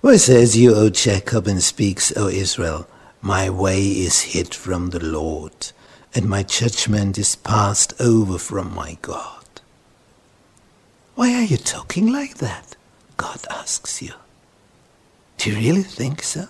where 0.00 0.14
it 0.14 0.20
says, 0.20 0.56
You, 0.56 0.74
O 0.74 0.88
Jacob, 0.88 1.46
and 1.46 1.62
speaks, 1.62 2.16
O 2.16 2.28
Israel, 2.28 2.88
my 3.20 3.50
way 3.50 3.82
is 3.82 4.22
hid 4.22 4.54
from 4.54 4.90
the 4.90 5.04
Lord, 5.04 5.72
and 6.14 6.28
my 6.28 6.42
judgment 6.42 7.18
is 7.18 7.36
passed 7.36 8.00
over 8.00 8.38
from 8.38 8.74
my 8.74 8.96
God. 9.02 9.44
Why 11.14 11.34
are 11.34 11.44
you 11.44 11.58
talking 11.58 12.10
like 12.10 12.38
that? 12.38 12.76
God 13.18 13.40
asks 13.50 14.00
you. 14.00 14.12
Do 15.36 15.50
you 15.50 15.56
really 15.56 15.82
think 15.82 16.22
so? 16.22 16.46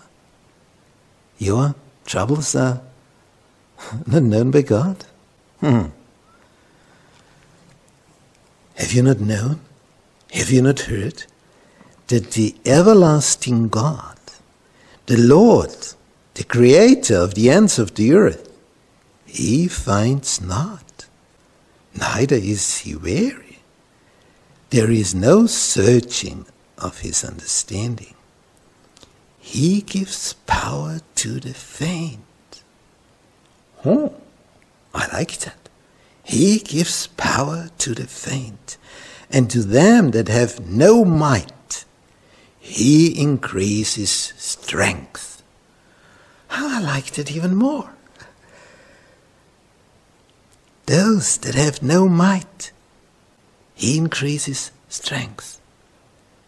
Your 1.39 1.75
troubles 2.05 2.55
are 2.55 2.83
not 4.07 4.23
known 4.23 4.53
by 4.53 4.63
God? 4.63 5.05
Hmm. 5.59 5.87
Have 8.81 8.93
you 8.93 9.03
not 9.03 9.21
known? 9.21 9.61
Have 10.33 10.51
you 10.51 10.63
not 10.63 10.81
heard? 10.81 11.25
that 12.11 12.33
the 12.33 12.57
everlasting 12.67 13.69
God, 13.69 14.19
the 15.07 15.17
Lord, 15.17 15.77
the 16.35 16.43
creator 16.43 17.15
of 17.15 17.35
the 17.35 17.49
ends 17.49 17.79
of 17.79 17.95
the 17.95 18.13
earth, 18.13 18.51
he 19.25 19.69
finds 19.69 20.41
not, 20.41 21.07
neither 21.95 22.35
is 22.35 22.79
he 22.79 22.97
weary. 22.97 23.61
There 24.71 24.91
is 24.91 25.15
no 25.15 25.47
searching 25.47 26.47
of 26.79 26.99
his 27.01 27.23
understanding. 27.23 28.15
He 29.39 29.83
gives 29.83 30.33
power 30.33 30.99
to 31.15 31.39
the 31.39 31.55
faint. 31.55 32.65
Oh, 33.85 34.15
I 34.93 35.07
like 35.13 35.39
that. 35.39 35.60
He 36.31 36.61
gives 36.61 37.09
power 37.09 37.71
to 37.79 37.95
the 37.95 38.07
faint, 38.07 38.79
and 39.31 39.51
to 39.51 39.63
them 39.63 40.13
that 40.13 40.29
have 40.29 40.61
no 40.65 41.05
might 41.05 41.85
he 42.61 43.21
increases 43.21 44.33
strength. 44.37 45.43
How 46.47 46.69
I 46.69 46.81
liked 46.81 47.19
it 47.19 47.33
even 47.33 47.57
more. 47.57 47.91
Those 50.87 51.37
that 51.39 51.57
have 51.57 51.83
no 51.83 52.09
might, 52.09 52.71
he 53.75 53.99
increases 53.99 54.71
strength. 54.89 55.61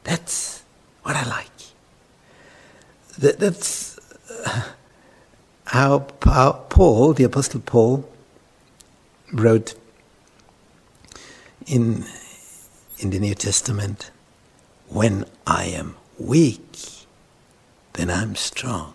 That's 0.05 0.63
what 1.03 1.17
I 1.17 1.25
like. 1.29 1.49
That, 3.19 3.41
that's 3.41 3.99
uh, 4.47 4.63
how 5.67 5.99
Paul, 5.99 7.15
the 7.15 7.25
Apostle 7.25 7.61
Paul, 7.61 8.09
wrote 9.33 9.75
in, 11.67 12.05
in 12.99 13.11
the 13.11 13.19
New 13.19 13.35
Testament 13.35 14.11
when 14.89 15.25
I 15.47 15.65
am 15.65 15.97
weak, 16.19 17.07
then 17.95 18.11
I'm 18.11 18.37
strong. 18.37 18.95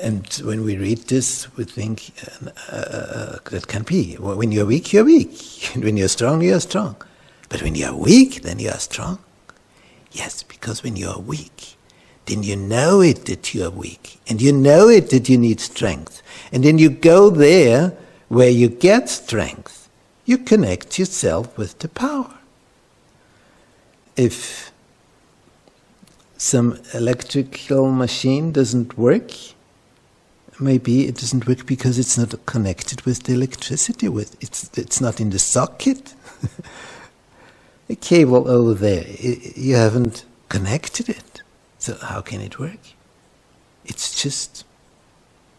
and 0.00 0.26
when 0.44 0.64
we 0.64 0.76
read 0.76 0.98
this, 1.08 1.54
we 1.56 1.64
think 1.64 2.12
uh, 2.44 2.50
uh, 2.72 3.36
that 3.50 3.66
can 3.66 3.82
be. 3.82 4.14
When 4.14 4.52
you're 4.52 4.66
weak, 4.66 4.92
you're 4.92 5.04
weak. 5.04 5.70
when 5.76 5.96
you're 5.96 6.08
strong, 6.08 6.42
you're 6.42 6.60
strong. 6.60 6.96
But 7.48 7.62
when 7.62 7.74
you're 7.74 7.94
weak, 7.94 8.42
then 8.42 8.58
you 8.58 8.70
are 8.70 8.78
strong. 8.78 9.18
Yes, 10.12 10.42
because 10.42 10.82
when 10.82 10.96
you 10.96 11.08
are 11.08 11.18
weak, 11.18 11.76
then 12.26 12.42
you 12.42 12.56
know 12.56 13.00
it 13.00 13.24
that 13.26 13.54
you 13.54 13.64
are 13.64 13.70
weak, 13.70 14.20
and 14.28 14.40
you 14.40 14.52
know 14.52 14.88
it 14.88 15.10
that 15.10 15.28
you 15.28 15.38
need 15.38 15.60
strength, 15.60 16.22
and 16.52 16.62
then 16.62 16.78
you 16.78 16.90
go 16.90 17.30
there 17.30 17.96
where 18.28 18.50
you 18.50 18.68
get 18.68 19.08
strength. 19.08 19.88
You 20.24 20.38
connect 20.38 20.98
yourself 20.98 21.56
with 21.56 21.78
the 21.78 21.88
power. 21.88 22.34
If 24.16 24.70
some 26.36 26.78
electrical 26.92 27.90
machine 27.90 28.52
doesn't 28.52 28.98
work, 28.98 29.32
maybe 30.60 31.06
it 31.06 31.16
doesn't 31.16 31.46
work 31.46 31.66
because 31.66 31.98
it's 31.98 32.18
not 32.18 32.34
connected 32.46 33.02
with 33.02 33.22
the 33.24 33.32
electricity 33.32 34.08
with 34.08 34.36
it's 34.42 34.70
it's 34.76 35.00
not 35.00 35.20
in 35.20 35.30
the 35.30 35.38
socket 35.38 36.14
a 37.88 37.94
cable 37.94 38.48
over 38.48 38.74
there 38.74 39.04
you 39.56 39.76
haven't 39.76 40.24
connected 40.48 41.08
it 41.08 41.42
so 41.78 41.94
how 41.96 42.20
can 42.20 42.40
it 42.40 42.58
work 42.58 42.80
it's 43.84 44.20
just 44.20 44.64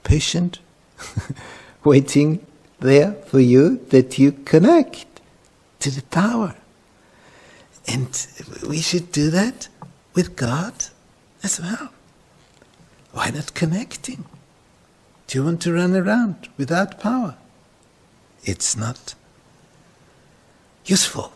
patient 0.04 0.60
waiting 1.84 2.46
there 2.80 3.14
for 3.28 3.40
you 3.40 3.78
that 3.90 4.18
you 4.18 4.32
connect 4.32 5.06
to 5.80 5.92
the 5.92 6.04
power 6.04 6.56
and 7.88 8.28
we 8.68 8.80
should 8.80 9.12
do 9.12 9.30
that 9.30 9.68
with 10.14 10.36
God 10.36 10.74
as 11.44 11.60
well 11.60 11.90
why 13.12 13.30
not 13.30 13.54
connecting 13.54 14.26
do 15.30 15.38
you 15.38 15.46
want 15.46 15.62
to 15.62 15.72
run 15.72 15.96
around 15.96 16.50
without 16.58 17.00
power? 17.00 17.36
It's 18.44 18.76
not 18.76 19.14
useful. 20.86 21.32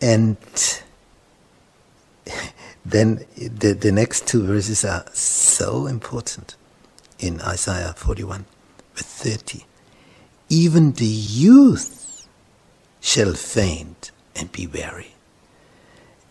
And 0.00 0.36
then 2.84 3.24
the, 3.36 3.74
the 3.74 3.92
next 3.92 4.26
two 4.26 4.44
verses 4.44 4.84
are 4.84 5.04
so 5.12 5.86
important 5.86 6.56
in 7.20 7.40
Isaiah 7.42 7.94
41, 7.96 8.44
verse 8.48 8.59
30. 9.04 9.64
Even 10.48 10.92
the 10.92 11.06
youth 11.06 12.26
shall 13.00 13.34
faint 13.34 14.10
and 14.36 14.50
be 14.52 14.66
weary, 14.66 15.14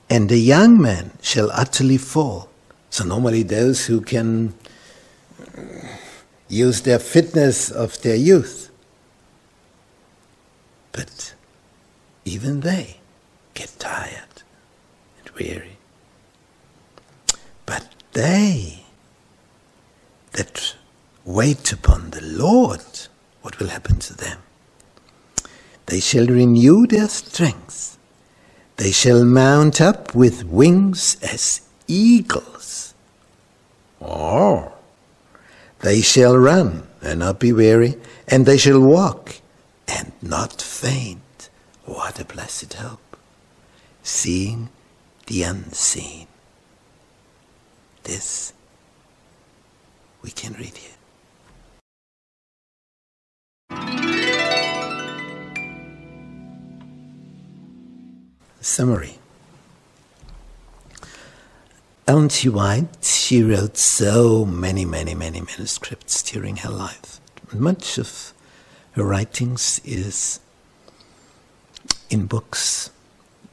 and 0.10 0.30
the 0.30 0.40
young 0.40 0.80
man 0.80 1.12
shall 1.22 1.50
utterly 1.52 1.98
fall. 1.98 2.50
So 2.90 3.04
normally 3.04 3.44
those 3.44 3.86
who 3.86 4.02
can 4.02 4.54
uh, 5.58 5.62
use 6.48 6.82
their 6.82 7.00
fitness 7.00 7.70
of 7.70 8.02
their 8.02 8.16
youth. 8.16 8.72
But 10.92 11.36
even 12.26 12.62
they 12.62 12.98
get 13.54 13.76
tired 13.80 14.44
and 15.20 15.30
weary. 15.36 15.78
But 17.66 17.88
they 18.14 18.84
that 20.34 20.69
wait 21.30 21.72
upon 21.72 22.10
the 22.10 22.24
Lord, 22.24 22.82
what 23.44 23.60
will 23.60 23.68
happen 23.68 24.00
to 24.00 24.16
them? 24.16 24.40
They 25.86 26.00
shall 26.00 26.26
renew 26.26 26.88
their 26.88 27.08
strength. 27.08 28.00
They 28.78 28.92
shall 28.92 29.24
mount 29.24 29.80
up 29.80 30.16
with 30.16 30.46
wings 30.46 31.18
as 31.22 31.62
eagles. 31.88 32.96
Oh! 34.02 34.74
They 35.82 36.02
shall 36.02 36.36
run 36.36 36.88
and 37.02 37.20
not 37.20 37.40
be 37.40 37.54
weary, 37.54 37.96
and 38.28 38.46
they 38.46 38.58
shall 38.58 38.80
walk 38.80 39.36
and 39.88 40.12
not 40.24 40.60
faint. 40.62 41.50
What 41.86 42.20
a 42.20 42.26
blessed 42.26 42.74
hope! 42.74 43.18
Seeing 44.02 44.70
the 45.28 45.44
unseen. 45.44 46.26
This 48.04 48.54
we 50.24 50.32
can 50.32 50.54
read 50.54 50.76
here. 50.76 50.99
Summary 58.62 59.20
Ellen 62.08 62.30
G. 62.30 62.50
White, 62.50 63.04
she 63.04 63.44
wrote 63.44 63.78
so 63.78 64.44
many, 64.44 64.84
many, 64.84 65.14
many 65.14 65.42
manuscripts 65.42 66.24
during 66.24 66.58
her 66.58 66.70
life. 66.70 67.20
Much 67.54 68.00
of 68.00 68.34
her 68.94 69.04
writings 69.04 69.80
is 69.86 70.40
in 72.10 72.26
books, 72.26 72.90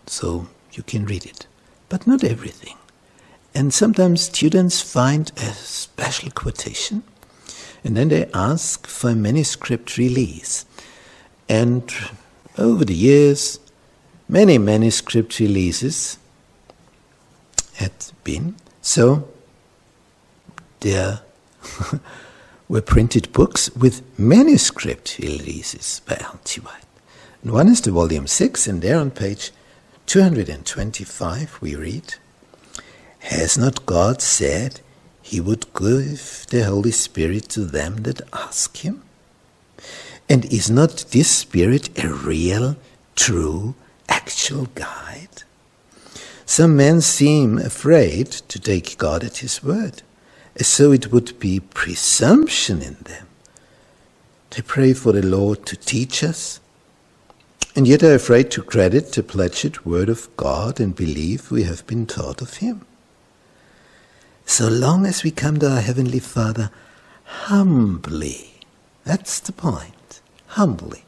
so 0.07 0.49
you 0.73 0.83
can 0.83 1.05
read 1.05 1.27
it, 1.27 1.47
but 1.90 2.07
not 2.07 2.25
everything. 2.25 2.77
And 3.55 3.75
sometimes 3.75 4.23
students 4.23 4.81
find 4.81 5.31
a 5.37 5.53
special 5.53 6.31
quotation 6.31 7.03
and 7.85 7.97
then 7.97 8.09
they 8.09 8.29
ask 8.35 8.87
for 8.87 9.11
a 9.11 9.14
manuscript 9.14 9.97
release. 9.97 10.66
And 11.49 11.92
over 12.59 12.85
the 12.85 12.95
years, 12.95 13.61
many 14.29 14.59
manuscript 14.59 15.39
releases 15.39 16.19
had 17.75 17.93
been. 18.25 18.57
So 18.83 19.29
there 20.81 21.21
were 22.69 22.83
printed 22.83 23.33
books 23.33 23.71
with 23.77 24.03
manuscript 24.19 25.19
releases 25.19 26.01
by 26.07 26.17
Ellen 26.21 26.39
G. 26.45 26.61
White. 26.61 26.83
And 27.43 27.53
one 27.53 27.69
is 27.69 27.81
the 27.81 27.93
volume 27.93 28.27
6, 28.27 28.67
and 28.67 28.83
there 28.83 28.99
on 28.99 29.11
page 29.11 29.53
225 30.07 31.59
we 31.61 31.75
read, 31.75 32.15
Has 33.21 33.57
not 33.59 33.87
God 33.87 34.21
said 34.21 34.81
he 35.23 35.41
would 35.41 35.67
give 35.75 36.47
the 36.51 36.65
Holy 36.65 36.93
Spirit 36.93 37.49
to 37.51 37.65
them 37.65 37.99
that 37.99 38.21
ask 38.33 38.79
him? 38.79 39.03
And 40.29 40.45
is 40.47 40.71
not 40.71 41.07
this 41.11 41.31
Spirit 41.31 41.97
a 42.03 42.09
real, 42.09 42.77
true, 43.15 43.75
actual 44.09 44.66
guide? 44.75 45.42
Some 46.45 46.77
men 46.77 47.01
seem 47.01 47.59
afraid 47.59 48.31
to 48.31 48.59
take 48.61 48.99
God 48.99 49.25
at 49.25 49.38
His 49.38 49.62
word, 49.62 50.03
as 50.55 50.77
though 50.77 50.92
it 50.92 51.12
would 51.12 51.38
be 51.40 51.61
presumption 51.61 52.81
in 52.81 52.97
them. 53.03 53.27
They 54.51 54.62
pray 54.62 54.92
for 54.92 55.12
the 55.12 55.27
Lord 55.27 55.66
to 55.66 55.77
teach 55.77 56.23
us, 56.23 56.61
and 57.75 57.87
yet 57.87 58.03
are 58.03 58.14
afraid 58.14 58.51
to 58.53 58.62
credit 58.62 59.12
the 59.12 59.23
pledged 59.23 59.81
word 59.81 60.09
of 60.09 60.35
God 60.37 60.81
and 60.81 60.95
believe 60.95 61.51
we 61.51 61.64
have 61.64 61.87
been 61.87 62.07
taught 62.07 62.40
of 62.40 62.59
Him. 62.59 62.87
So 64.47 64.69
long 64.69 65.05
as 65.05 65.25
we 65.25 65.33
come 65.33 65.59
to 65.59 65.69
our 65.69 65.81
Heavenly 65.81 66.21
Father 66.21 66.71
humbly, 67.25 68.55
that's 69.05 69.40
the 69.40 69.53
point, 69.53 70.21
humbly, 70.47 71.05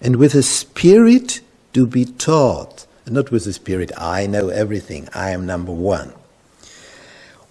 and 0.00 0.16
with 0.16 0.34
a 0.34 0.42
spirit 0.42 1.40
to 1.74 1.86
be 1.86 2.04
taught 2.04 2.86
not 3.06 3.30
with 3.30 3.44
the 3.44 3.52
spirit, 3.52 3.92
I 3.98 4.26
know 4.26 4.48
everything, 4.48 5.08
I 5.14 5.30
am 5.30 5.46
number 5.46 5.72
one. 5.72 6.12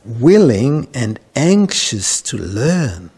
Willing 0.04 0.88
and 0.94 1.20
anxious 1.36 2.22
to 2.24 2.38
learn. 2.38 3.12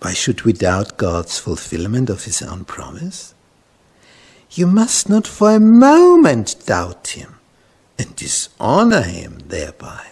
Why 0.00 0.12
should 0.12 0.42
we 0.42 0.52
doubt 0.52 0.96
God's 0.96 1.38
fulfillment 1.38 2.10
of 2.10 2.24
His 2.24 2.42
own 2.42 2.64
promise? 2.64 3.34
You 4.50 4.66
must 4.66 5.08
not 5.08 5.26
for 5.26 5.54
a 5.54 5.60
moment 5.60 6.56
doubt 6.66 7.08
Him 7.08 7.36
and 7.98 8.14
dishonor 8.16 9.02
Him 9.02 9.38
thereby. 9.46 10.08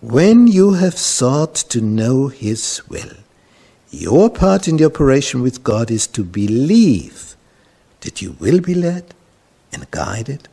When 0.00 0.46
you 0.46 0.74
have 0.74 0.98
sought 0.98 1.54
to 1.54 1.80
know 1.80 2.28
His 2.28 2.82
will, 2.88 3.12
your 3.90 4.28
part 4.28 4.68
in 4.68 4.76
the 4.76 4.84
operation 4.84 5.40
with 5.40 5.62
God 5.62 5.90
is 5.90 6.06
to 6.08 6.24
believe 6.24 7.33
that 8.04 8.20
you 8.22 8.36
will 8.38 8.60
be 8.60 8.74
led 8.74 9.14
and 9.72 9.90
guided 9.90 10.48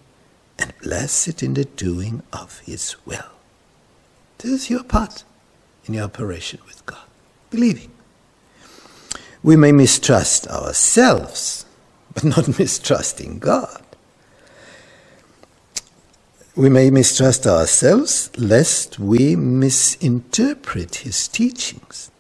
and 0.58 0.74
blessed 0.82 1.44
in 1.44 1.54
the 1.54 1.66
doing 1.66 2.24
of 2.34 2.60
His 2.60 2.96
will. 3.06 3.32
This 4.40 4.52
is 4.52 4.70
your 4.70 4.84
part 4.84 5.24
in 5.86 5.94
your 5.94 6.06
operation 6.06 6.60
with 6.66 6.84
God, 6.86 7.06
believing. 7.50 7.92
We 9.44 9.56
may 9.56 9.72
mistrust 9.72 10.48
ourselves, 10.48 11.66
but 12.14 12.24
not 12.24 12.48
mistrusting 12.60 13.40
God. 13.40 13.84
We 16.56 16.70
may 16.70 16.90
mistrust 16.90 17.48
ourselves 17.48 18.30
lest 18.38 19.00
we 19.00 19.36
misinterpret 19.36 20.96
His 20.96 21.28
teachings, 21.28 22.12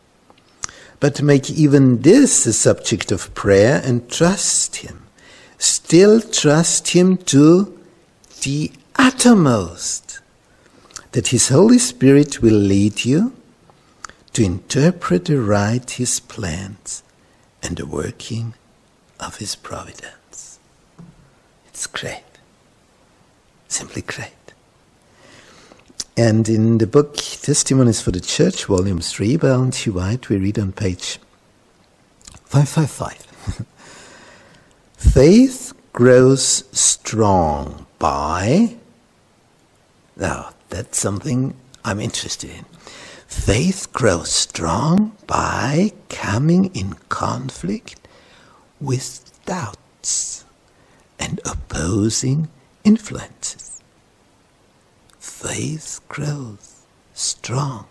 but 1.00 1.22
make 1.22 1.50
even 1.50 2.02
this 2.02 2.46
a 2.46 2.54
subject 2.54 3.12
of 3.12 3.34
prayer 3.34 3.82
and 3.84 4.10
trust 4.10 4.78
Him 4.78 5.01
still 5.62 6.22
trust 6.22 6.90
Him 6.90 7.18
to 7.18 7.78
the 8.42 8.72
uttermost. 8.96 10.20
That 11.12 11.28
His 11.28 11.50
Holy 11.50 11.80
Spirit 11.80 12.42
will 12.42 12.54
lead 12.54 13.06
you 13.06 13.34
to 14.34 14.44
interpret 14.44 15.30
aright 15.30 15.92
his 15.92 16.20
plans 16.20 17.04
and 17.62 17.78
the 17.78 17.86
working 17.86 18.54
of 19.20 19.38
his 19.38 19.56
providence. 19.56 20.60
It's 21.68 21.86
great. 21.88 22.24
Simply 23.68 24.02
great. 24.02 24.32
And 26.18 26.48
in 26.48 26.78
the 26.78 26.88
book 26.88 27.16
Testimonies 27.16 28.02
for 28.02 28.12
the 28.12 28.20
Church, 28.20 28.66
volume 28.66 29.02
3 29.02 29.38
by 29.38 29.70
G. 29.70 29.90
White, 29.90 30.30
we 30.30 30.38
read 30.38 30.60
on 30.60 30.72
page 30.72 31.20
555 32.46 33.66
Faith 35.02 35.74
grows 35.92 36.64
strong 36.72 37.86
by. 38.00 38.78
Now, 40.16 40.52
that's 40.70 40.98
something 40.98 41.54
I'm 41.84 42.00
interested 42.00 42.52
in. 42.52 42.66
Faith 43.28 43.92
grows 43.92 44.32
strong 44.32 45.18
by 45.28 45.92
coming 46.08 46.74
in 46.74 46.94
conflict 47.10 48.00
with 48.80 49.38
doubts 49.46 50.46
and 51.20 51.42
opposing 51.46 52.48
influences. 52.86 53.82
Faith 55.20 56.00
grows 56.08 56.86
strong 57.14 57.86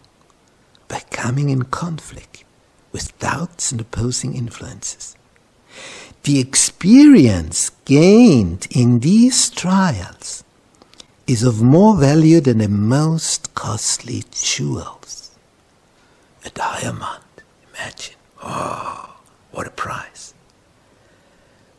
by 0.88 1.00
coming 1.10 1.50
in 1.50 1.64
conflict 1.64 2.44
with 2.92 3.18
doubts 3.18 3.72
and 3.72 3.80
opposing 3.82 4.34
influences. 4.34 5.16
The 6.22 6.38
experience 6.38 7.70
gained 7.84 8.66
in 8.70 9.00
these 9.00 9.50
trials 9.50 10.44
is 11.26 11.42
of 11.42 11.62
more 11.62 11.96
value 11.96 12.40
than 12.40 12.58
the 12.58 12.68
most 12.68 13.54
costly 13.54 14.24
jewels. 14.30 15.30
A 16.44 16.50
diamond, 16.50 17.24
imagine. 17.68 18.16
Oh, 18.42 19.16
what 19.50 19.66
a 19.66 19.70
price. 19.70 20.34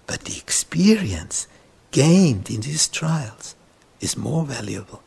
But 0.07 0.21
the 0.21 0.37
experience 0.37 1.47
gained 1.91 2.49
in 2.49 2.61
these 2.61 2.87
trials 2.87 3.55
is 3.99 4.17
more 4.17 4.45
valuable 4.45 5.03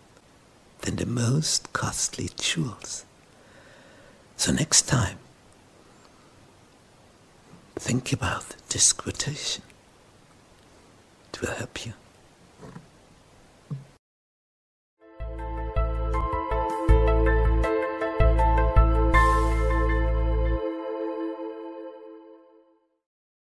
than 0.83 0.97
the 0.97 1.07
most 1.07 1.73
costly 1.73 2.31
jewels. 2.37 3.05
So 4.37 4.53
next 4.53 4.83
time, 4.83 5.19
think 7.77 8.13
about 8.13 8.57
this 8.69 8.93
quotation. 8.93 9.63
It 11.33 11.41
will 11.41 11.55
help 11.55 11.87
you. 11.87 11.93